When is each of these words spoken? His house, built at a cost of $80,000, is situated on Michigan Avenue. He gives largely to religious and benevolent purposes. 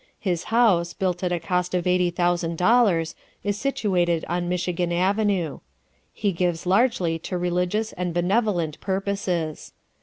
His 0.19 0.45
house, 0.45 0.93
built 0.93 1.23
at 1.23 1.31
a 1.31 1.39
cost 1.39 1.75
of 1.75 1.85
$80,000, 1.85 3.13
is 3.43 3.55
situated 3.59 4.25
on 4.27 4.49
Michigan 4.49 4.91
Avenue. 4.91 5.59
He 6.11 6.31
gives 6.31 6.65
largely 6.65 7.19
to 7.19 7.37
religious 7.37 7.93
and 7.93 8.11
benevolent 8.11 8.79
purposes. 8.81 9.73